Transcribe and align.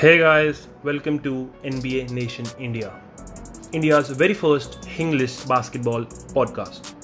Hey 0.00 0.18
guys, 0.18 0.66
welcome 0.82 1.18
to 1.24 1.52
NBA 1.62 2.10
Nation 2.10 2.46
India, 2.58 2.90
India's 3.72 4.08
very 4.08 4.32
first 4.32 4.88
English 4.98 5.34
basketball 5.44 6.06
podcast. 6.36 6.94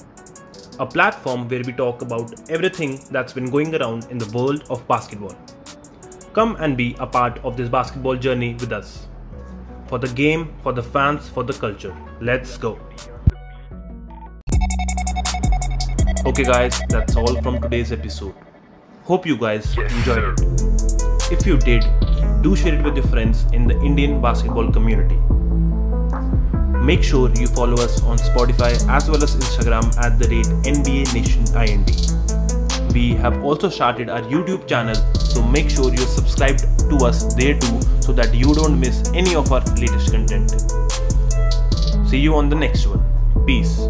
A 0.79 0.85
platform 0.87 1.47
where 1.47 1.61
we 1.63 1.73
talk 1.73 2.01
about 2.01 2.49
everything 2.49 2.99
that's 3.11 3.33
been 3.33 3.51
going 3.51 3.75
around 3.75 4.07
in 4.09 4.17
the 4.17 4.25
world 4.35 4.63
of 4.71 4.87
basketball. 4.87 5.35
Come 6.33 6.55
and 6.55 6.75
be 6.75 6.95
a 6.99 7.05
part 7.05 7.37
of 7.45 7.55
this 7.55 7.69
basketball 7.69 8.15
journey 8.15 8.55
with 8.55 8.71
us. 8.71 9.07
For 9.85 9.99
the 9.99 10.07
game, 10.07 10.55
for 10.63 10.73
the 10.73 10.81
fans, 10.81 11.29
for 11.29 11.43
the 11.43 11.53
culture. 11.53 11.95
Let's 12.19 12.57
go. 12.57 12.79
Okay, 16.25 16.45
guys, 16.45 16.81
that's 16.89 17.15
all 17.15 17.39
from 17.43 17.61
today's 17.61 17.91
episode. 17.91 18.33
Hope 19.03 19.27
you 19.27 19.37
guys 19.37 19.77
enjoyed 19.77 20.33
it. 20.33 20.41
If 21.29 21.45
you 21.45 21.57
did, 21.57 21.85
do 22.41 22.55
share 22.55 22.75
it 22.75 22.83
with 22.83 22.95
your 22.95 23.07
friends 23.07 23.45
in 23.51 23.67
the 23.67 23.79
Indian 23.81 24.21
basketball 24.21 24.71
community. 24.71 25.15
Make 26.85 27.03
sure 27.03 27.29
you 27.35 27.47
follow 27.47 27.73
us 27.83 28.01
on 28.03 28.17
Spotify 28.17 28.71
as 28.89 29.09
well 29.09 29.21
as 29.23 29.35
Instagram 29.35 29.85
at 29.97 30.17
the 30.19 30.27
rate 30.29 30.45
NBA 30.63 31.13
Nation 31.13 31.43
IND. 31.55 32.93
We 32.93 33.13
have 33.15 33.43
also 33.43 33.69
started 33.69 34.09
our 34.09 34.21
YouTube 34.21 34.67
channel, 34.67 34.95
so 35.15 35.41
make 35.43 35.69
sure 35.69 35.93
you're 35.93 36.07
subscribed 36.07 36.61
to 36.89 36.97
us 37.05 37.33
there 37.33 37.59
too 37.59 37.81
so 38.01 38.13
that 38.13 38.33
you 38.33 38.53
don't 38.53 38.79
miss 38.79 39.09
any 39.13 39.35
of 39.35 39.51
our 39.51 39.61
latest 39.75 40.11
content. 40.11 40.51
See 42.07 42.19
you 42.19 42.35
on 42.35 42.49
the 42.49 42.55
next 42.55 42.87
one. 42.87 43.03
Peace. 43.45 43.89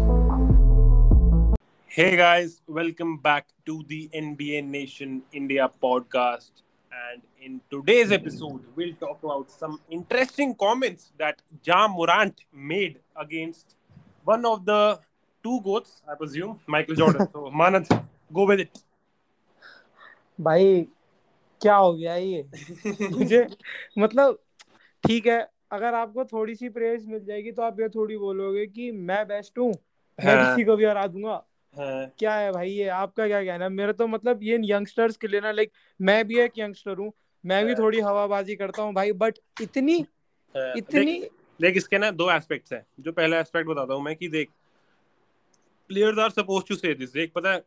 Hey 1.86 2.16
guys, 2.16 2.60
welcome 2.66 3.18
back 3.18 3.48
to 3.66 3.84
the 3.88 4.08
NBA 4.14 4.64
Nation 4.64 5.22
India 5.32 5.70
podcast. 5.82 6.50
And 6.90 7.22
in 7.40 7.60
today's 7.70 8.12
episode, 8.12 8.62
we'll 8.74 8.94
talk 8.94 9.22
about 9.22 9.50
some 9.50 9.80
interesting 9.90 10.54
comments 10.54 11.12
that 11.18 11.40
Ja 11.62 11.86
Morant 11.86 12.40
made 12.52 12.98
against 13.16 13.76
one 14.24 14.44
of 14.46 14.64
the 14.64 14.98
two 15.44 15.60
goats, 15.62 16.02
I 16.10 16.14
presume, 16.14 16.60
Michael 16.66 16.94
Jordan. 16.94 17.28
so, 17.32 17.50
Manat, 17.54 17.88
go 18.32 18.46
with 18.46 18.60
it. 18.60 18.82
भाई 20.40 20.82
क्या 21.60 21.76
हो 21.76 21.92
गया 21.94 22.14
ये 22.14 22.42
मुझे 23.12 23.46
मतलब 23.98 24.38
ठीक 25.06 25.26
है 25.26 25.38
अगर 25.72 25.94
आपको 25.94 26.24
थोड़ी 26.24 26.54
सी 26.54 26.68
प्रेज 26.68 27.06
मिल 27.06 27.24
जाएगी 27.24 27.52
तो 27.52 27.62
आप 27.62 27.80
ये 27.80 27.88
थोड़ी 27.88 28.16
बोलोगे 28.18 28.66
कि 28.66 28.90
मैं 28.92 29.26
बेस्ट 29.28 29.58
हूँ 29.58 29.72
मैं 30.24 30.36
हाँ। 30.36 30.54
किसी 30.54 30.64
को 30.64 30.76
भी 30.76 30.84
हरा 30.84 31.06
दूँगा 31.06 31.42
हाँ, 31.74 32.06
क्या 32.18 32.34
है 32.34 32.52
भाई 32.52 32.70
ये? 32.70 32.86
आपका 32.88 33.26
क्या 33.26 33.42
कहना 33.44 33.64
है? 33.64 33.70
मेरा 33.70 33.92
तो 33.92 34.06
मतलब 34.06 34.42
ये 34.42 34.58
यंगस्टर्स 34.64 35.16
के 35.16 35.28
लिए 35.28 35.40
ना 35.40 35.50
लाइक 35.52 35.70
मैं 36.00 36.26
भी 36.28 36.38
एक 36.40 36.58
यंगस्टर 36.58 36.98
हूँ। 36.98 37.12
मैं 37.44 37.64
भी 37.66 37.72
हाँ। 37.72 37.80
थोड़ी 37.80 38.00
हवाबाजी 38.00 38.54
करता 38.56 38.82
हूँ 38.82 38.92
भाई 38.94 39.12
बट 39.14 39.38
इतनी 39.62 39.98
हाँ, 40.54 40.72
इतनी 40.76 41.20
देख, 41.60 41.76
इसके 41.76 41.98
ना 41.98 42.10
दो 42.12 42.30
एस्पेक्ट्स 42.32 42.72
हैं। 42.72 42.84
जो 43.00 43.12
पहला 43.12 43.38
एस्पेक्ट 43.40 43.68
बताता 43.68 43.94
हूँ 43.94 44.02
मैं 44.02 44.14
कि 44.16 44.28
देख 44.28 44.48
players 45.90 46.18
are 46.18 46.30
suppose 46.30 46.64
to 46.68 46.74
say 46.74 46.94
this 46.94 47.12
देख 47.12 47.32
पता 47.34 47.52
है 47.52 47.62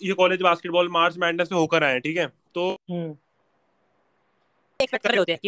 ये 0.00 0.12
कॉलेज 0.12 0.42
बास्केटबॉल 0.42 0.88
मार्च 0.88 1.16
मैडनेस 1.18 1.52
में 1.52 1.58
होकर 1.58 1.84
आए 1.84 1.92
हैं 1.92 2.00
ठीक 2.00 2.16
है? 2.16 2.26
तो 2.54 2.76
हैं 2.90 3.18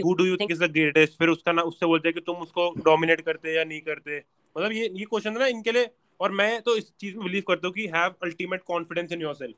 who 0.05 0.13
do 0.15 0.25
you 0.25 0.37
think 0.37 0.51
is 0.51 0.65
the 0.65 0.71
greatest 0.73 1.19
फिर 1.19 1.29
उसका 1.29 1.53
ना 1.53 1.63
उससे 1.63 1.87
बोलते 1.87 2.09
हैं 2.09 2.15
कि 2.15 2.21
तुम 2.21 2.37
उसको 2.37 2.69
डोमिनेट 2.79 3.21
करते 3.21 3.55
या 3.55 3.65
नहीं 3.65 3.81
करते। 3.81 4.19
मतलब 4.57 4.73
ये 4.73 4.89
ये 4.95 5.05
क्वेश्चन 5.05 5.33
है 5.33 5.39
ना 5.39 5.47
इनके 5.47 5.73
लिए 5.73 5.91
और 6.21 6.33
मैं 6.33 6.61
तो 6.63 6.77
इस 6.77 6.93
चीज़ 7.01 7.17
में 7.17 7.25
बिलीव 7.25 7.43
करता 7.49 7.67
हूँ 7.67 7.75
कि 7.75 7.87
have 7.87 8.15
ultimate 8.23 8.63
confidence 8.63 9.13
in 9.13 9.21
yourself 9.23 9.57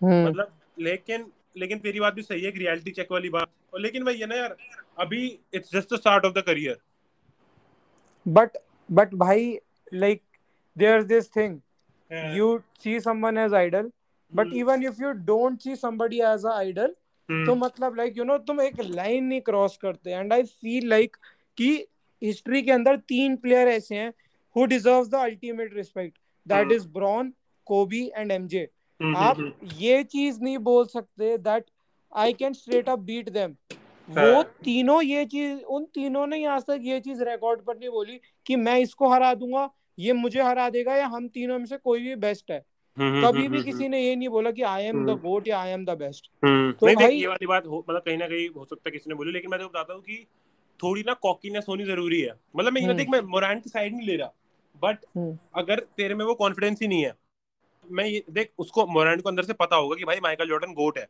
hmm, 0.00 0.26
मतलब 0.28 0.52
लेकिन 0.78 1.32
लेकिन 1.56 1.78
तेरी 1.78 2.00
बात 2.00 2.14
भी 2.14 2.22
सही 2.22 2.40
है 2.40 2.50
रियलिटी 2.50 2.90
चेक 2.90 3.12
वाली 3.12 3.28
बात। 3.28 3.48
और 3.74 3.80
लेकिन 3.80 4.04
भाई 4.04 4.14
ये 4.14 4.26
ना 4.26 4.36
यार 4.36 4.56
अभी 5.00 5.26
it's 5.54 5.72
just 5.72 5.94
the 5.94 5.96
start 5.96 6.24
of 6.24 6.32
the 6.32 6.42
career 6.42 6.78
but 8.26 8.56
but 8.88 9.14
भाई 9.14 9.58
like 9.94 10.22
there 10.76 11.00
is 11.00 11.06
this 11.06 11.30
thing 11.36 11.60
see 12.82 12.92
someone 13.00 13.38
as 13.38 13.52
idol 13.52 13.86
but 14.32 14.46
Hmm. 14.46 14.58
even 14.60 14.82
if 14.82 14.98
you 14.98 15.12
don't 15.30 15.62
see 15.62 15.74
somebody 15.76 16.20
as 16.28 16.44
a 16.44 16.54
idol 16.66 16.94
तो 17.46 17.54
मतलब 17.54 17.96
लाइक 17.96 18.18
यू 18.18 18.24
नो 18.24 18.36
तुम 18.38 18.60
एक 18.60 18.80
line 18.80 19.24
नहीं 19.24 19.40
cross 19.40 19.76
करते। 19.76 20.10
And 20.10 20.32
I 20.32 20.42
feel 20.42 20.88
like 20.88 21.16
कि 21.58 21.70
history 22.22 22.62
के 22.62 22.72
अंदर 22.72 22.96
तीन 23.08 23.36
प्लेयर 23.36 23.68
ऐसे 23.68 23.94
हैं 23.94 24.12
who 24.56 24.64
deserves 24.66 25.08
the 25.08 25.14
ultimate 25.14 25.74
respect 25.74 26.18
that 26.46 26.66
Hmm. 26.66 26.76
Is 26.76 26.88
Bron 26.90 27.32
Kobe 27.66 28.04
and 28.16 28.32
MJ 28.32 28.68
hmm, 29.00 29.16
आप 29.16 29.38
ये 29.76 30.02
चीज़ 30.04 30.40
नहीं 30.42 30.58
बोल 30.66 30.84
सकते 30.86 31.36
that 31.40 31.64
I 32.12 32.32
can 32.32 32.52
straight 32.52 32.88
up 32.88 32.98
beat 33.08 33.28
them 33.30 33.54
वो 34.08 34.32
हाँ। 34.34 34.42
तीनों 34.64 35.00
ये 35.02 35.24
चीज़ 35.26 35.58
उन 35.76 35.84
तीनों 35.94 36.26
ने 36.26 36.44
आज 36.46 36.62
तक 36.62 36.80
ये 36.82 37.00
चीज़ 37.00 37.22
रिकॉर्ड 37.24 37.60
पर 37.62 37.76
नहीं 37.78 37.88
बोली 37.90 38.20
कि 38.46 38.56
मैं 38.58 38.78
इसको 38.78 39.08
हरा 39.08 39.32
दूँगा 39.34 39.68
ये 39.98 40.12
मुझे 40.14 40.42
हरा 40.42 40.68
देगा 40.70 40.96
या 40.96 41.06
हम 41.06 41.28
तीनों 41.28 41.58
में 41.58 41.66
से 41.66 41.76
कोई 41.78 42.00
भी 42.02 42.14
बेस्ट 42.16 42.50
है। 42.50 42.62
हम्म, 42.96 43.26
कभी 43.26 43.46
भी 43.48 43.62
किसी 43.62 43.88
ने 43.88 44.00
ये 44.00 44.14
नहीं 44.16 44.28
बोला 44.28 44.50
कि 44.50 44.62
I 44.64 44.84
am 44.84 45.04
the 45.06 45.08
hmm. 45.10 45.20
GOAT 45.22 45.48
या 45.48 45.58
I 45.58 45.70
am 45.70 45.84
the 45.84 45.96
best 45.98 46.30
hmm, 46.44 46.72
तो 46.72 46.86
नहीं 46.86 46.96
भाई- 46.96 47.12
ये 47.12 47.26
वाली 47.26 47.46
बात 47.46 47.66
मतलब 47.68 48.02
कहीं 48.06 48.16
ना 48.18 48.26
कहीं 48.26 48.48
हो 48.56 48.64
सकता 48.64 48.88
है 48.88 48.92
किसी 48.92 49.10
ने 49.10 49.14
बोली 49.14 49.32
लेकिन 49.32 49.50
मैं 49.50 49.60
तो 49.60 49.68
बताता 49.68 49.94
हूँ 49.94 50.02
कि 50.02 50.24
थोड़ी 50.80 51.02
ना 51.06 51.12
कॉकीनेस 51.22 51.66
होनी 51.68 51.84
ज़रूरी 51.84 52.20
है। 52.20 52.32
मतलब 52.56 52.72
मैं 52.72 52.82
हम्म। 52.82 52.96
देख 52.96 53.08
मैं 53.08 53.20
मोरान 53.28 53.60
की 53.60 53.70
साइड 53.70 53.96
नहीं 53.96 54.06
ले 54.06 54.16
रहा। 54.16 54.32
But 54.82 55.04
hmm. 55.16 55.36
अगर 55.54 55.80
तेरे 55.96 56.14
में 56.14 56.24
वो 56.24 56.34
कॉन्फिडेंस 56.34 56.82
ही 56.82 56.88
नहीं 56.88 57.04
है 57.04 57.12
मैं 57.86 58.04
ये 58.04 58.22
देख 58.30 58.50
उसको 58.58 58.86
मोरान 58.86 59.20
को 59.20 59.28
अंदर 59.28 59.44
से 59.44 59.52
पता 59.52 59.76
होगा 59.76 59.96
कि 59.96 60.04
भाई 60.04 60.20
माइकल 60.22 60.48
जॉर्डन 60.48 60.72
गोट 60.74 60.98
है 60.98 61.06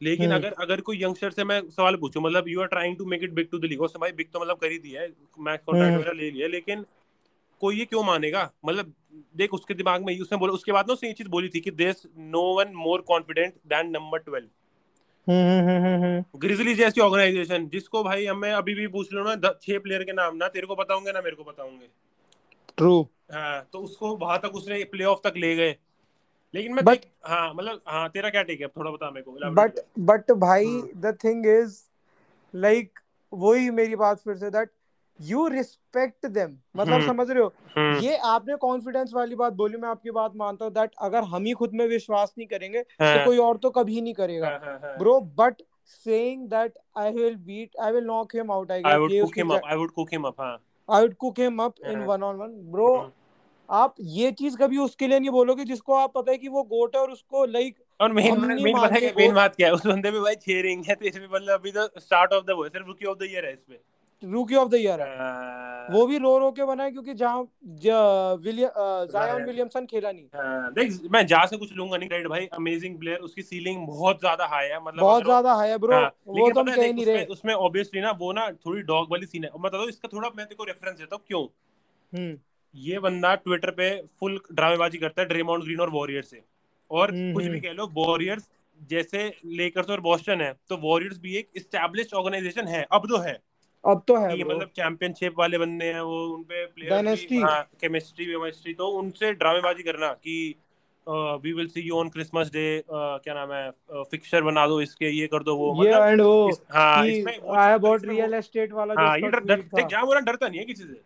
लेकिन 0.00 0.26
हम्म। 0.26 0.36
अगर 0.36 0.52
अगर 0.52 0.80
कोई 0.80 1.02
यंगस्टर 1.02 1.30
से 1.30 1.44
मैं 1.44 1.60
सवाल 1.70 1.96
पूछूँ 1.96 2.22
मतलब 2.22 2.48
you 2.48 2.60
are 2.60 2.66
trying 2.66 2.96
to 2.96 3.04
make 3.04 3.22
it 3.22 3.32
big 3.32 3.48
to 3.50 3.58
the 3.58 3.64
league 3.64 3.80
उसने 3.80 4.00
भाई 4.00 4.12
बिग 4.12 4.30
तो 4.32 4.40
मतलब 4.40 4.56
कर 4.56 4.70
ही 4.70 4.78
दिया 4.78 5.02
है 5.02 5.08
मैक्स 5.38 5.64
कॉन्ट्रैक्ट 5.64 5.92
हम्म। 5.92 6.00
वगैरह 6.00 6.18
ले 6.18 6.30
लिया 6.30 6.48
लेकिन 6.48 6.84
कोई 7.60 7.78
ये 7.78 7.84
क्यों 7.84 8.02
मानेगा 8.04 8.50
मतलब 8.64 8.92
देख 9.36 9.54
उसके 9.54 9.74
दिमाग 9.74 10.04
में 10.04 10.18
उसने 10.20 10.38
बोला 10.38 10.52
उसके 10.52 10.72
बाद 10.72 10.88
ना 10.88 10.92
उसने 10.92 11.08
ये 11.08 11.14
चीज़ 11.14 11.28
बोली 11.28 11.48
थी 11.48 11.60
कि 11.60 11.70
there 11.72 12.08
no 12.28 12.42
one 12.54 12.72
more 12.74 13.00
confident 13.00 13.54
than 13.66 13.90
number 13.90 14.20
12 14.20 14.48
hmm 15.26 16.38
Grizzly 16.38 16.74
जैसी 16.74 17.00
ऑर्गेनाइजेशन 17.00 17.66
जिसको 17.68 18.02
भाई 18.04 18.26
हमें 18.26 18.50
अभी 18.52 18.74
भी 18.74 18.86
पूछ 18.88 19.12
लो 19.12 19.22
ना 19.24 19.52
छह 19.62 19.78
प्लेयर 19.78 20.02
के 20.04 20.12
नाम 20.12 20.36
ना 20.36 20.48
तेरे 20.48 20.66
को 20.66 20.76
बताऊँगे 20.76 21.12
ना 21.12 21.20
मेरे 21.20 21.36
को 21.36 21.44
बताऊँगे 21.44 21.88
ट्रू 22.78 23.00
हाँ 23.32 23.68
तो 23.72 23.78
उसको 23.78 24.16
वहाँ 24.16 24.38
तक 24.38 24.54
उसने 24.54 24.82
प्लेऑफ 24.84 25.20
तक 25.24 25.34
ले 25.36 25.54
गए 25.56 25.76
लेकिन 26.54 26.74
मैं 26.74 26.84
देख 26.84 27.06
हाँ 27.26 27.52
मतलब 27.54 27.80
हाँ 27.88 28.08
तेरा 28.08 28.30
क्या 28.30 28.42
टेक 28.42 28.60
है 28.60 28.68
थोड़ा 28.68 28.90
बता 28.90 29.10
मेरे 29.10 29.22
को 29.22 29.50
बट 29.52 29.78
बट 29.98 30.30
भाई। 30.30 30.80
द 30.96 31.16
थिंग 31.24 31.46
इज़ 31.46 31.80
लाइक 32.54 32.98
वही 33.32 33.70
मेरी 33.70 33.96
बात 33.96 34.20
फिर 34.20 34.36
say 34.36 34.50
that 34.50 34.70
you 35.20 35.46
respect 35.48 36.26
them 36.26 36.56
मतलब 36.76 36.94
हम्म। 36.94 37.06
समझ 37.06 37.30
रहे 37.30 37.42
हो 37.42 37.52
हम्म, 37.76 37.98
ये 37.98 38.16
आपने 38.16 38.56
कॉन्फिडेंस 38.56 39.12
वाली 39.14 39.34
बात 39.34 39.52
बोली 39.52 39.76
मैं 39.76 39.88
आपकी 39.88 40.10
बात 40.10 40.32
मानता 40.36 40.64
हूँ 40.64 40.72
दैट 40.72 40.90
अगर 41.00 41.24
हम 41.24 41.44
ही 41.44 41.52
खुद 41.52 41.72
में 41.74 41.86
विश्वास 41.86 42.34
नहीं 42.38 42.46
करेंगे 42.48 42.78
हाँ, 42.78 43.18
तो 43.18 43.24
कोई 43.24 43.38
और 43.38 43.56
तो 43.56 43.70
कभी 43.70 44.00
नहीं 44.00 44.14
करेगा 44.14 44.48
हाँ, 44.48 44.58
हाँ, 44.58 44.78
हाँ। 44.82 44.96
Bro 44.98 45.20
but 45.36 45.62
saying 46.06 46.48
that 46.48 46.78
I 46.96 47.10
will 47.10 47.36
beat, 47.36 47.76
I 47.80 47.90
will 47.92 48.02
knock 48.02 48.32
him 48.32 48.50
out. 48.50 48.70
I 48.70 48.80
guess. 48.80 48.92
I 48.92 48.98
would 48.98 49.12
cook 49.12 49.36
him 49.36 49.50
up. 49.50 49.62
I 49.64 49.76
would 49.76 49.92
cook 49.94 50.10
him 50.10 50.24
up. 50.24 50.40
हाँ. 50.40 50.56
I 50.88 51.00
would 51.00 51.14
cook 51.16 51.38
him 51.40 51.62
up 51.62 51.74
in 51.86 52.00
one 52.04 52.22
on 52.22 52.36
one 52.36 52.50
bro 52.72 52.94
hmm. 52.96 53.10
आप 53.68 53.94
ये 54.16 54.30
चीज़ 54.32 54.56
कभी 54.56 54.78
उसके 54.78 55.06
लिए 55.08 55.18
नहीं 55.18 55.30
बोलोगे 55.30 55.64
जिसको 55.64 55.94
आप 55.94 56.12
पता 56.14 56.30
है 56.32 56.38
कि 56.38 56.48
वो 56.48 56.62
गोट 56.64 56.96
है 56.96 57.02
और 57.02 57.10
उसको 57.10 57.44
लाइक 57.46 57.76
और 58.00 58.12
मेन 58.12 58.40
मेन 58.40 58.72
पता 58.74 58.94
है 58.94 59.12
मेन 59.16 59.34
बात 59.34 59.56
क्या 59.56 59.68
है? 59.68 59.74
उस 59.74 59.86
बंदे 59.86 60.10
पे 60.10 60.20
भाई 60.20 60.34
छह 60.36 60.60
रिंग 60.62 60.84
है 60.84 60.94
तो 60.94 61.04
इसमें 61.04 61.26
मतलब 61.26 61.52
अभी 61.54 61.70
तो 61.72 61.88
स्टार्ट 62.00 62.32
ऑफ़ 62.32 62.44
द 62.44 62.56
वो 62.56 62.68
सिर्फ़ 62.68 62.86
रुकी 62.86 63.06
ऑफ़ 63.06 63.18
द 63.18 63.28
ईयर 63.30 63.46
है 63.46 63.52
इसमें 63.52 63.78
रूकी 64.22 64.54
ऑफ़ 64.54 64.68
द 64.68 64.74
ईयर 64.74 65.00
है। 65.00 65.16
हाँ, 65.18 65.86
वो 65.90 66.06
भी 66.06 66.18
रो 66.18 66.36
रो 66.38 66.50
के 66.52 66.64
बना 66.64 66.84
है 66.84 66.90
क्योंकि 66.90 67.14
जहाँ 67.14 67.40
विलियम। 68.36 69.44
विलियमसन 69.44 69.86
खेला 69.86 70.12
नहीं। 70.12 70.24
हाँ, 70.34 70.72
देख 70.72 70.98
मैं 71.12 71.26
जा 71.26 71.44
से 71.46 71.56
कुछ 71.56 71.72
लूँगा 71.72 71.96
नहीं 71.96 72.08
राइट 72.08 72.26
भाई 72.28 72.46
अमेजिंग 72.54 72.98
प्लेयर 72.98 73.18
उसकी 73.20 73.42
सीलिंग 73.42 73.86
बहुत 73.86 74.20
ज़्यादा 74.20 74.46
हाई 74.46 74.66
है 74.66 74.82
मतलब 74.82 75.00
बहुत 75.00 75.24
ज़्यादा 75.24 75.54
है 75.54 75.78
ब्रो 75.78 75.94
हाँ, 75.94 76.10
वो 76.28 76.50
तो 76.50 76.64
कह 76.64 76.76
नहीं 76.76 77.06
रहे। 77.06 77.24
उसमें 77.26 77.54
ऑब्वियसली 77.54 78.00
ना 78.00 78.10
वो 78.18 78.32
ना 78.32 78.50
थोड़ी 78.66 78.82
डॉग 78.84 79.10
वाली 79.10 79.26
सीन 79.26 79.44
है। 79.44 79.50
मैं 79.50 79.62
बता 79.62 79.78
दूँ 79.78 79.88
इसका 79.88 80.08
थोड़ा 80.12 80.28
मैं 80.28 80.46
तेरे 80.46 80.56
को 80.56 80.64
रेफरेंस 80.64 80.98
देता 80.98 81.16
हूँ 81.16 81.22
क्यों? 81.26 81.46
हम्म। 82.12 82.36
ये 82.74 82.98
बंदा 82.98 83.34
ट्विटर 83.36 83.70
पे 83.70 83.90
फुल 84.20 84.40
ड्रामेबाजी 84.52 84.98
करता 84.98 85.22
है 85.22 85.28
ड्रेमॉन्ड 85.28 85.64
ग्रीन 85.64 85.80
और 85.80 85.90
वॉरियर 85.90 86.22
से। 86.24 86.42
और 86.90 87.10
हम्म, 87.10 87.32
कुछ 87.34 87.44
भी 87.44 87.50
हम्म। 87.50 87.60
कह 87.60 87.72
लो 87.72 87.86
वॉरियर्स 87.96 88.48
जैसे 88.80 89.32
लेकर्स 89.44 89.90
और 89.90 90.00
बॉस्टन 90.00 90.40
है 90.40 90.52
तो 90.68 90.76
वॉरियर्स 90.78 91.18
भी 91.18 91.36
एक 91.36 91.48
स्टैब्लिश्ड 91.58 92.14
ऑर्गेनाइजेशन 92.14 92.66
है 92.68 92.86
अब 92.92 93.06
तो 93.08 93.18
है। 93.18 93.38
अब 93.86 94.02
तो 94.08 94.16
है 94.16 94.36
ब्रो 94.36 94.50
मतलब 94.50 94.68
चैंपियनशिप 94.76 95.34
वाले 95.38 95.58
बंदे 95.58 95.92
हैं 95.92 96.00
वो 96.00 96.24
उन 96.28 96.42
पे 96.42 96.66
प्लेयर 96.66 97.02
केमिस्ट्री 97.80 98.26
केमिस्ट्री 98.26 98.74
तो 98.74 98.88
उनसे 98.88 99.32
ड्रामेबाजी 99.32 99.82
करना 99.82 100.12
कि 100.22 100.36
we 101.42 101.52
will 101.52 101.68
see 101.68 101.80
you 101.80 101.96
on 101.96 102.08
Christmas 102.08 102.50
day 102.50 102.64
क्या 102.90 103.34
नाम 103.34 103.52
है 103.52 103.70
फिक्सर 104.04 104.42
बना 104.42 104.66
दो 104.66 104.80
इसके 104.80 105.10
ये 105.10 105.26
कर 105.26 105.42
दो 105.42 105.56
वो 105.56 105.74
ये 105.74 105.82
मतलब 105.82 106.02
एंड 106.02 106.20
वो 106.20 106.48
इस- 106.48 106.62
हाँ 106.70 107.06
इसमें 107.06 107.32
चीज़- 107.32 107.44
अबाउट 107.74 108.06
रियल 108.06 108.34
एस्टेट 108.34 108.72
वाला 108.72 108.94
जो 108.94 109.00
हाँ 109.00 109.18
ये 109.18 109.28
डर 109.28 109.40
देख 109.44 109.68
जहाँ 109.74 110.06
बोला 110.06 110.20
डरता 110.20 110.48
नहीं 110.48 110.60
है 110.60 110.64
किसी 110.64 110.84
से। 110.84 111.02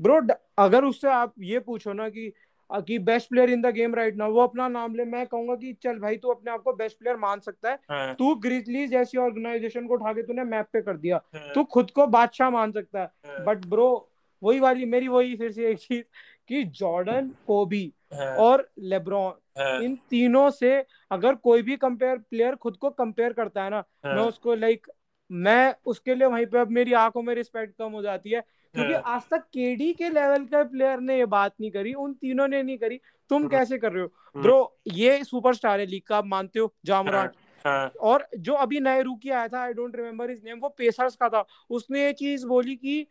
ब्रो 0.00 0.20
अगर 0.58 0.84
उससे 0.84 1.08
आप 1.08 1.34
ये 1.42 1.58
पूछो 1.60 1.92
ना 1.92 2.08
कि 2.08 2.32
कि 2.80 2.98
best 2.98 3.28
player 3.28 3.50
in 3.50 3.62
the 3.62 3.66
game 3.66 3.94
right 3.94 4.16
now 4.16 4.32
वो 4.32 4.40
अपना 4.40 4.68
नाम 4.68 4.94
ले 4.94 5.04
मैं 5.04 5.26
कहूँगा 5.26 5.54
कि 5.54 5.72
चल 5.72 5.98
भाई 5.98 6.16
तू 6.16 6.28
अपने 6.28 6.50
आप 6.50 6.62
को 6.62 6.72
बेस्ट 6.72 6.98
प्लेयर 6.98 7.16
मान 7.16 7.40
सकता 7.40 7.70
है। 7.70 7.78
हाँ, 7.90 8.14
तू 8.14 8.34
ग्रिजली 8.34 8.86
जैसी 8.86 9.18
ऑर्गेनाइजेशन 9.18 9.86
को 9.86 9.94
उठा 9.94 10.12
के 10.12 10.22
तूने 10.22 10.44
मैप 10.44 10.66
पे 10.72 10.82
कर 10.82 10.96
दिया। 10.96 11.20
हाँ, 11.34 11.52
तू 11.54 11.64
खुद 11.64 11.90
को 11.90 12.06
बादशाह 12.06 12.50
मान 12.50 12.72
सकता 12.72 13.00
है। 13.00 13.10
हाँ, 13.26 13.44
बट 13.44 13.66
ब्रो 13.66 14.08
वही 14.42 14.60
वाली 14.60 14.84
मेरी 14.84 15.08
वही 15.08 15.36
फिर 15.36 15.52
से 15.52 15.70
एक 15.70 15.78
चीज़ 15.78 16.02
कि 16.48 16.64
जॉर्डन 16.64 17.30
कोबी 17.46 17.92
हाँ, 18.14 18.36
और 18.36 18.70
लेब्रॉन 18.78 19.32
हाँ, 19.58 19.78
इन 19.80 19.96
तीनों 20.10 20.50
से 20.50 20.86
अगर 21.10 21.34
कोई 21.34 21.62
भी 21.62 21.76
कंपेयर 21.76 22.16
प्लेयर 22.16 22.54
खुद 22.54 22.76
को 22.76 22.90
कंपेयर 22.90 23.32
करता 23.32 23.64
है 23.64 23.70
ना 23.70 23.84
हाँ, 24.04 24.14
मैं 24.16 24.22
उसको 24.22 24.54
लाइक 24.54 24.86
मैं 25.32 25.74
उसके 25.86 26.14
लिए 26.14 26.26
वहीं 26.26 26.46
पे 26.46 26.58
अब 26.58 26.70
मेरी 26.70 26.92
आँखों 26.92 27.22
में 27.22 27.34
रिस्पेक्ट 27.34 27.78
कम 27.78 27.92
हो 27.92 28.02
जाती 28.02 28.30
है। 28.30 28.42
क्योंकि 28.74 28.92
हाँ। 28.92 29.02
आज 29.06 29.22
तक 29.30 29.42
केडी 29.54 29.92
के 29.92 30.08
लेवल 30.10 30.44
के 30.44 30.62
प्लेयर 30.64 31.00
ने 31.00 31.16
ये 31.18 31.24
बात 31.28 31.54
नहीं 31.60 31.70
करी 31.70 31.92
उन 31.94 32.12
तीनों 32.14 32.46
ने 32.48 32.62
नहीं 32.62 32.76
करी। 32.78 33.00
तुम 33.30 33.38
हम्म। 33.38 33.48
कैसे 33.50 33.78
कर 33.78 33.92
रहे 33.92 34.02
हो? 34.02 34.08
हम्म। 34.26 34.42
ब्रो 34.42 34.76
ये 34.88 35.22
सुपरस्टार 35.24 35.80
है 35.80 35.86
लीग 35.86 36.02
का 36.06 36.16
आप 36.16 36.26
मानते 36.26 36.58
हो? 36.58 36.72
जामराट 36.86 37.34
हाँ, 37.64 37.92
और 38.00 38.26
जो 38.38 38.52
अभी 38.56 38.80
नए 38.80 39.02
रूकी 39.02 39.30
आया 39.30 39.48
था 39.48 39.60
I 39.62 39.72
don't 39.72 39.96
remember 39.96 40.30
his 40.30 40.40
name 40.44 40.58
वो 40.60 40.68
पेसर्स 40.78 41.16
का 41.16 41.28
था। 41.28 41.44
उसने 41.70 42.04
ये 42.04 42.12
चीज़ 42.14 42.46
बोली 42.46 42.76
कि 42.76 43.06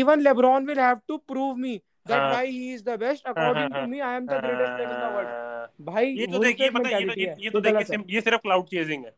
even 0.00 0.20
LeBron 0.20 0.66
will 0.66 0.78
have 0.80 1.00
to 1.08 1.16
prove 1.18 1.56
me 1.56 1.76
that 2.08 2.18
हाँ। 2.18 2.30
Why 2.30 2.50
he 2.50 2.72
is 2.74 2.84
the 2.84 2.98
best 3.00 3.26
according 3.26 3.68
to 3.68 3.78
हाँ, 3.78 3.86
me 3.86 4.00
I 4.00 4.16
am 4.16 4.26
the 4.26 4.30
greatest 4.34 4.72
player 4.72 4.90
in 4.90 4.96
the 4.96 5.14
world 5.14 5.28
हाँ, 5.28 5.66
भाई 5.80 6.06
ये 6.10 6.26
तो 6.26 6.38
देखिए 6.38 6.68
तो 6.68 6.78
पता 6.78 6.88
है 6.88 7.02
ये 7.02 7.08
तो 7.08 7.42
ये, 7.42 7.50
तो 7.50 7.60
देखिए 7.60 7.98
ये 8.14 8.20
सिर्फ़ 8.20 8.40
क्लाउड 8.42 8.66
चेजिंग 8.66 9.04
है। 9.04 9.14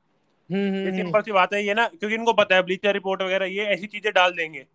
हम्म 0.50 0.74
ये 0.74 0.80
हम्म। 0.80 0.96
सिंपल 0.96 1.20
सी 1.22 1.32
बात 1.32 1.54
है 1.54 1.64
ये 1.64 1.74
ना 1.74 1.86
क्योंकि 1.88 2.14
इनको 2.14 2.32
पता 2.34 2.54
है 2.54 2.62
ब्लीचर 2.62 2.92
रिपोर्ट 2.92 3.22
वगैरह 3.22 3.46
ये 3.48 3.64
ऐसी 3.74 3.86
चीज़ें 3.86 4.12
डाल 4.14 4.32
देंगे। 4.32 4.58
हम्म 4.58 4.73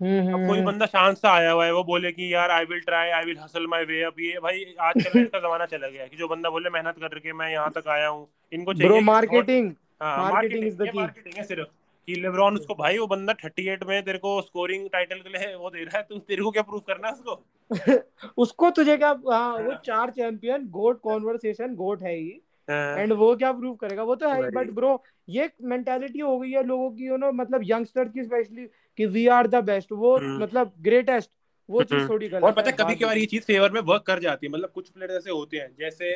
अब 0.00 0.46
कोई 0.48 0.60
बंदा 0.62 0.86
शांत 0.86 1.16
सा 1.16 1.30
आया 1.32 1.50
हुआ 1.50 1.64
है 1.64 1.72
वो 1.72 1.82
बोले 1.84 2.10
कि 2.12 2.32
यार 2.34 2.50
I 2.50 2.64
will 2.64 2.80
try 2.80 3.10
I 3.10 3.24
will 3.24 3.38
hustle 3.38 3.66
my 3.66 3.84
way 3.84 4.02
अब 4.02 4.20
ये 4.20 4.38
भाई 4.42 4.64
आजकल 4.80 5.24
का 5.24 5.38
जमाना 5.38 5.66
चला 5.66 5.88
गया 5.88 6.02
है 6.02 6.08
कि 6.08 6.16
जो 6.16 6.28
बंदा 6.28 6.50
बोले 6.50 6.70
मेहनत 6.70 6.98
करके 7.00 7.32
मैं 7.32 7.50
यहाँ 7.52 7.70
तक 7.70 7.88
आया 7.88 8.08
हूँ। 8.08 8.26
इनको 8.52 8.74
चाहिए 8.74 8.88
ब्रो 8.88 9.00
मार्केटिंग 9.00 9.72
हाँ 10.02 10.30
मार्केटिंग 10.30 10.70
the 10.72 10.86
ये 10.86 10.90
key. 10.90 10.96
मार्केटिंग 10.96 11.34
है 11.36 11.44
सिर्फ़ 11.44 11.68
कि 12.08 12.14
लेब्रॉन 12.14 12.56
उसको 12.56 12.74
भाई 12.74 12.98
वो 12.98 13.06
बंदा 13.06 13.34
38 13.34 13.86
में 13.86 14.02
तेरे 14.04 14.18
को 14.18 14.40
स्कोरिंग 14.42 14.88
टाइटल 14.92 15.20
के 15.20 15.28
लिए 15.28 15.54
वो 15.54 15.70
दे 15.70 15.84
रहा 15.84 15.96
है 15.98 16.02
तू 16.02 16.18
तेरे 16.18 16.42
को 16.42 16.50
क्या 16.50 16.62
प्रूव 16.62 16.80
करना 16.86 17.08
है 17.08 17.14
उसको? 17.14 17.44
उसको 18.42 18.70
तुझे 18.70 18.96
क्या 18.96 19.08
हाँ 19.08 19.56
वो 19.56 19.70
हाँ। 19.70 19.80
चार 19.84 20.10
चैंपियन 20.10 20.68
गोट 20.70 21.00
कॉन्वर्सेशन 21.00 21.74
गोट 21.74 22.02
है 22.02 22.14
ही 22.16 22.28
हाँ, 22.28 22.40
एंड 22.68 23.12
वो 23.14 23.34
क्या 23.36 23.52
प्रूव 23.52 23.74
करेगा 23.76 24.02
वो 24.02 24.14
तो 24.16 24.28
है 24.28 24.50
बट 24.50 24.70
ब्रो 24.72 25.02
ये 25.28 25.50
मेंटालिटी 25.64 26.20
हो 26.20 26.38
गई 26.38 26.50
है 26.50 26.62
लोगों 26.66 26.90
की 26.90 27.06
यू 27.06 27.16
नो 27.16 27.32
मतलब 27.34 27.62
यंगस्टर 27.64 28.08
की 28.08 28.24
स्पेशली 28.24 28.66
कि 28.98 29.06
वी 29.08 29.26
आर 29.30 29.46
द 29.46 29.64
बेस्ट 29.64 29.92
वो 29.94 30.16
हम्म। 30.16 30.42
मतलब 30.42 30.72
ग्रेटेस्ट 30.80 31.30
वो 31.68 31.82
चीज़ 31.82 31.98
हम्म। 31.98 32.08
थोड़ी 32.08 32.28
गलत 32.28 32.42
और 32.42 32.52
पता 32.52 32.70
है 32.70 32.76
कभी 32.76 32.94
कभार 32.94 33.14
ये। 33.14 33.20
ये 33.20 33.26
चीज़ 33.26 33.44
फेवर 33.44 33.70
में 33.70 33.80
वर्क 33.82 34.02
कर 34.02 34.18
जाती 34.18 34.46
है 34.46 34.52
मतलब 34.52 34.70
कुछ 34.70 34.88
प्लेयर 34.88 35.10
ऐसे 35.12 35.30
होते 35.30 35.56
हैं 35.56 35.70
जैसे 35.78 36.14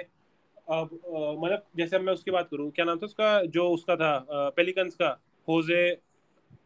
अब 0.71 0.91
मतलब 1.15 1.63
जैसे 1.77 1.99
मैं 1.99 2.13
उसकी 2.13 2.31
बात 2.31 2.49
करूँ 2.51 2.71
क्या 2.71 2.85
नाम 2.85 2.99
था 2.99 3.07
उसका 3.07 3.43
जो 3.49 3.69
उसका 3.71 3.97
था 3.97 4.13
पेलिकंस 4.57 4.95
का 4.95 5.09
होजे 5.49 5.83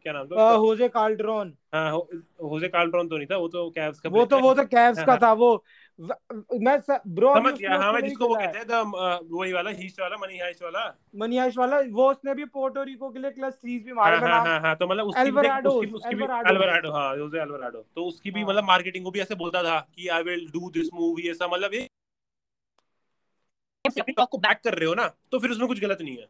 क्या 0.05 0.13
नाम 0.13 0.27
था 0.27 0.41
आ, 0.41 0.53
होजे 0.55 0.87
कार्ल्ड्रॉन 0.89 1.53
हाँ 1.73 1.91
हो, 1.91 2.09
होजे 2.43 2.67
कार्लट्रॉन 2.67 3.07
तो 3.07 3.17
नहीं 3.17 3.27
था 3.27 3.37
वो 3.37 3.47
तो 3.47 3.69
कैव्स 3.69 3.99
का 3.99 4.09
वो 4.09 4.25
तो 4.25 4.39
वो 4.39 4.53
तो 4.53 4.65
कैव्स 4.65 5.03
का 5.03 5.11
हाँ, 5.11 5.19
था 5.19 5.33
वो 5.33 5.63
मैं 5.99 6.77
ब्रो 7.07 7.33
समझ 7.33 7.53
गया 7.53 7.77
हाँ 7.77 7.91
मैं 7.93 8.01
जिसको 8.01 8.27
वो 8.27 8.35
कहते 8.35 8.57
हैं 8.57 8.67
द 8.67 9.27
वही 9.31 9.53
वाला 9.53 9.69
हीस्ट 9.69 9.99
वाला 10.01 10.17
मनी 10.17 10.37
हाइस्ट 10.39 10.63
वाला? 10.63 10.85
मनियाश 11.15 11.57
वाला 11.57 11.79
वो 11.91 12.09
उसने 12.11 12.33
भी 12.33 12.45
पोर्टोरिको 12.45 13.09
के 13.09 13.19
लिए 13.19 13.31
क्लच 13.31 13.53
थ्रीज 13.53 13.83
भी 13.85 13.93
मारे 13.93 14.17
हाँ 14.17 14.29
हाँ 14.29 14.45
हाँ 14.45 14.59
हाँ 14.61 14.75
तो 14.75 14.87
मतलब 14.87 15.05
उसकी 15.05 15.21
भी 15.21 15.29
Alvarado, 15.29 15.69
उसकी 15.69 15.85
भी 15.85 15.93
उसकी 15.93 16.15
भी 16.15 16.23
Alvarado। 16.23 16.47
अल्वराडो 16.47 16.91
हाँ 16.91 17.17
होजे 17.17 17.39
अल्वराडो 17.39 17.85
तो 17.95 18.05
उसकी 18.05 18.31
भी 18.31 18.39
हाँ। 18.39 18.49
मतलब 18.49 18.63
मार्केटिंग 18.63 19.05
को 19.05 19.11
भी 19.11 19.19
ऐसे 19.19 19.35
बोलता 19.35 19.63
था 19.63 19.79
कि 19.95 20.07
I 20.07 20.23
will 20.23 20.47
do 20.47 20.69
this 20.69 20.89
move 20.93 21.33
सब 21.33 21.49
मतलब 21.53 21.73
ये 21.73 21.87
अपनी 23.85 24.13
बात 24.17 24.27
को 24.31 24.37
बैक 24.37 24.57
कर 24.63 24.73
रहे 24.73 24.87
हो 24.87 24.93
ना 24.93 25.07
तो 25.31 25.39
फिर 25.39 25.51
उसमें 25.51 25.67
कुछ 25.67 25.79
गलत 25.79 25.97
नहीं 26.01 26.17
है। 26.17 26.27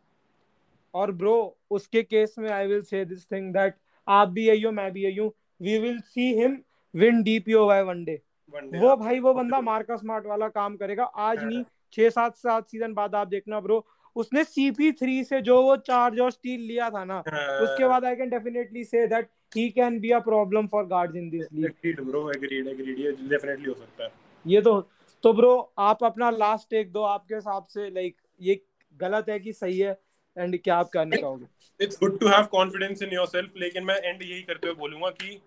और 0.96 1.12
ब्रो 1.14 1.36
उसके 1.72 2.04
केस 2.04 2.36
में 2.40 2.50
I 2.52 2.68
will 2.68 2.82
say 2.84 3.04
this 3.06 3.26
thing 3.32 3.52
that 3.54 3.76
आप 4.08 4.30
भी 4.30 4.48
यही 4.48 4.62
हो 4.62 4.72
मैं 4.72 4.92
भी 4.92 5.04
यही 5.04 5.18
हूँ 5.18 5.32
we 5.62 5.78
will 5.80 6.00
see 6.06 6.34
him 6.34 6.58
win 6.94 7.22
DPOY 7.24 7.82
one 7.84 8.04
day 8.04 8.22
वो 8.54 8.88
हाँ। 8.88 8.98
भाई 8.98 9.20
वो 9.20 9.34
बंदा 9.34 9.60
मार्का 9.62 9.96
स्मार्ट 9.96 10.26
वाला 10.26 10.48
काम 10.50 10.76
करेगा 10.78 11.04
आज 11.04 11.38
हाँ। 11.38 11.46
नहीं 11.46 11.64
छह 11.94 12.10
सात 12.10 12.36
सात 12.38 12.68
सीज़न 12.70 12.94
बाद 12.94 13.16
आप 13.16 13.28
देखना 13.28 13.60
ब्रो 13.60 13.86
उसने 14.16 14.44
सीपी 14.44 14.92
थ्री 14.92 15.24
से 15.24 15.42
जो 15.42 15.62
वो 15.62 15.76
चार्ज 15.84 16.20
और 16.20 16.32
स्टील 16.32 16.62
लिया 16.62 16.90
था 16.90 17.04
ना 17.06 17.22
हाँ। 17.28 17.60
उसके 17.60 17.88
बाद 17.88 18.06
I 18.06 18.16
can 18.16 18.30
definitely 18.30 18.84
say 18.84 19.06
that 19.08 19.30
he 19.56 19.70
can 19.70 20.00
be 20.00 20.12
a 20.12 20.20
problem 20.22 20.68
for 20.68 20.86
guards 20.86 21.16
in 21.16 21.30
this 21.30 21.48
league 21.54 21.66
Agreed, 21.66 22.00
bro, 22.02 22.22
agreed, 22.30 22.68
agreed. 22.68 23.00
ये 23.00 23.12
definitely 23.30 23.68
हो 23.68 23.74
सकता 23.74 24.04
है 24.04 24.12
ये 24.46 24.62
तो 24.62 24.80
तो 25.24 25.34
ब्रो 25.34 25.54
आप 25.80 26.04
अपना 26.04 26.30
लास्ट 26.30 26.70
टेक 26.70 26.92
दो 26.92 27.02
आपके 27.04 27.36
हिसाब 27.36 27.64
से 27.66 27.90
लाइक 27.90 28.16
ये 28.42 28.62
गलत 29.00 29.30
है 29.30 29.40
कि 29.40 29.54
सही 29.54 29.80
है 29.80 29.98
एंड 30.38 30.62
क्या 30.64 30.76
आप 30.76 30.90
कहना 30.90 31.16
चाहोगे 31.16 31.84
it's 31.84 32.00
good 32.00 32.20
to 32.20 32.28
have 32.28 32.46
confidence 32.46 33.02
in 33.04 33.14
yourself 33.14 33.58
लेकिन 33.58 33.84
मैं 33.84 33.96
एंड 33.96 34.22
यही 34.22 34.42
करते 34.42 34.68
हुए 34.68 34.76
बोलूँगा 34.76 35.10
कि 35.10 35.40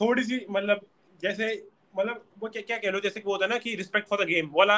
थोड़ी 0.00 0.22
सी 0.22 0.44
मतलब 0.50 0.80
जैसे 1.22 1.52
मतलब 1.98 2.24
वो 2.42 2.48
क्या 2.48 2.62
क्या 2.62 2.76
कह 2.78 2.90
लो 2.90 3.00
जैसे 3.00 3.20
कि 3.20 3.26
वो 3.26 3.32
होता 3.32 3.44
है 3.44 3.50
ना 3.50 3.58
कि 3.58 3.74
रिस्पेक्ट 3.74 4.08
फॉर 4.08 4.24
द 4.24 4.28
गेम 4.28 4.50
वाला 4.52 4.76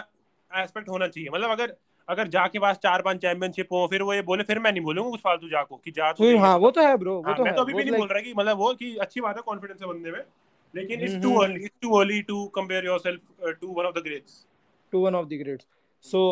एस्पेक्ट 0.50 0.88
होना 0.88 1.08
चाहिए। 1.08 1.28
मतलब 1.30 1.50
अगर 1.50 1.74
अगर 2.08 2.28
जाके 2.28 2.58
पास 2.58 2.76
चार 2.76 3.02
पाँच 3.02 3.18
चैंपियनशिप 3.18 3.72
हो 3.72 3.86
फिर 3.90 4.02
वो 4.02 4.14
ये 4.14 4.22
बोले 4.22 4.44
फिर 4.44 4.58
मैं 4.58 4.72
नहीं 4.72 4.82
बोलूँगा 4.82 5.10
कुछ 5.10 5.20
फालतू 5.20 5.48
जाको 5.48 5.76
कि 5.76 5.90
जा 5.90 6.12
तू 6.12 6.36
हाँ 6.38 6.56
वो 6.58 6.70
तो 6.70 6.86
है 6.86 6.96
ब्रो 6.96 7.14
वो 7.14 7.22
हाँ, 7.22 7.36
तो 7.36 7.44
मैं 7.44 7.54
तो 7.54 7.62
अभी 7.62 7.72
भी 7.72 7.84
नहीं 7.84 7.98
बोल 7.98 8.08
रहा 8.08 8.20
कि 8.20 8.32
मतलब 8.34 8.58
वो 8.58 8.72
कि 8.74 8.94
अच्छी 8.96 9.20
बात 9.20 9.36
है 9.36 9.42
कॉन्फिडेंस 9.46 9.82
है 9.82 9.88
बंदे 9.88 10.10
में 10.10 10.22
लेकिन 10.74 11.00
it's 11.00 11.22
too 11.22 11.34
early 11.34 11.64
it's 11.64 11.76
too 11.82 11.94
early 11.98 12.20
to 12.22 12.44
compare 12.54 12.84
yourself 12.84 13.54
to 13.60 13.68
one 13.68 13.84
of 13.84 13.94
the 13.94 14.02
greats 14.04 14.44
to 14.92 15.00
one 15.00 15.14
of 15.14 15.26
the 15.26 15.38
greats 15.38 15.66
so 16.04 16.22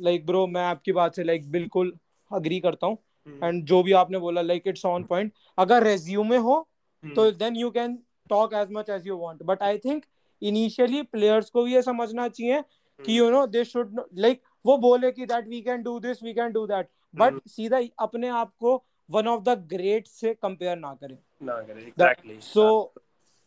like 0.00 0.26
bro 0.26 0.46
मैं 0.46 0.64
आपकी 0.64 0.92
बात 0.92 1.14
से 1.14 1.24
लाइक 1.24 1.50
बिल्कुल 1.50 1.92
अग्री 2.32 2.60
करता 2.60 2.86
हूँ। 2.86 2.96
हम्म, 3.26 3.44
एंड 3.44 3.64
जो 3.66 3.82
भी 3.82 3.92
आपने 3.94 4.18
बोला 4.18 4.42
लाइक 4.42 4.66
इट्स 4.66 4.84
ऑन 4.86 5.04
पॉइंट 5.04 5.32
अगर 5.58 5.82
रेज्यूमे 5.82 6.36
हो 6.38 6.56
हम्म, 6.56 7.14
तो 7.14 7.30
then 7.32 7.56
you 7.56 7.70
can 7.70 7.98
talk 8.30 8.54
as 8.54 8.68
much 8.72 8.90
as 8.90 9.06
you 9.06 9.16
want 9.18 9.42
but 9.42 9.62
I 9.62 9.78
think 9.78 10.04
initially 10.42 11.02
players 11.04 11.50
को 11.50 11.62
भी 11.64 11.74
ये 11.74 11.82
समझना 11.82 12.28
चाहिए 12.28 12.62
कि 13.00 13.18
you 13.18 13.30
know 13.30 13.46
they 13.48 13.64
should 13.64 14.00
like 14.18 14.42
वो 14.64 14.76
बोले 14.78 15.10
कि 15.12 15.26
that 15.26 15.48
we 15.48 15.60
can 15.62 15.82
do 15.82 15.98
this 16.00 16.22
we 16.22 16.34
can 16.34 16.52
do 16.52 16.66
that 16.66 16.88
but 17.14 17.28
hmm. 17.28 17.40
सीधा 17.46 17.80
अपने 17.98 18.28
आप 18.28 18.52
को 18.60 18.82
वन 19.08 19.28
ऑफ़ 19.28 19.42
द 19.42 19.58
ग्रेट 19.68 20.06
से 20.06 20.34
कंपेयर 20.34 20.76
ना 20.78 20.94
करें। 20.94 21.16
ना 21.42 21.60
करे 21.60 21.82
एग्जैक्टली 21.82 22.38
सो 22.42 22.94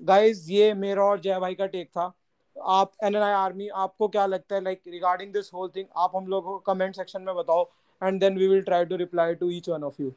गाइस 0.02 0.46
ये 0.50 0.74
मेरा 0.74 1.04
और 1.04 1.20
जय 1.20 1.40
भाई 1.40 1.56
का 1.56 1.66
टेक 1.68 1.90
था। 1.90 2.12
आप 2.56 2.92
एन 3.04 3.16
आर्मी 3.16 3.68
आपको 3.84 4.08
क्या 4.08 4.26
लगता 4.26 4.56
है 4.56 4.64
like 4.64 4.82
regarding 4.88 5.32
this 5.34 5.54
whole 5.54 5.70
thing 5.76 5.86
आप 5.98 6.12
हम 6.16 6.28
लोगों 6.28 6.52
को 6.52 6.74
कमेंट 6.74 6.96
सेक्शन 6.96 7.22
में 7.22 7.36
बताओ। 7.36 7.64
and 8.04 8.22
then 8.22 8.36
we 8.36 8.48
will 8.48 8.64
try 8.64 8.84
to 8.86 8.98
reply 8.98 9.34
to 9.36 9.50
each 9.50 9.68
one 9.68 9.84
of 9.84 9.98
you. 9.98 10.14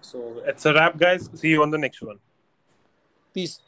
So 0.00 0.42
it's 0.44 0.66
a 0.66 0.74
wrap, 0.74 0.98
guys. 0.98 1.30
See 1.34 1.48
you 1.48 1.62
on 1.62 1.70
the 1.70 1.78
next 1.78 2.02
one. 2.02 2.18
Peace. 3.32 3.60